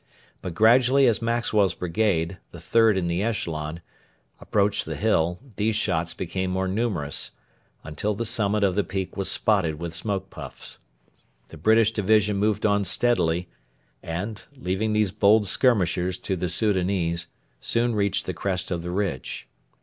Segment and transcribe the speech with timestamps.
[0.41, 3.81] But gradually as Maxwell's brigade the third in the echelon
[4.39, 7.29] approached the hill, these shots became more numerous,
[7.83, 10.79] until the summit of the peak was spotted with smoke puffs.
[11.49, 13.47] The British division moved on steadily,
[14.01, 17.27] and, leaving these bold skirmishers to the Soudanese,
[17.59, 19.47] soon reached the crest of the ridge.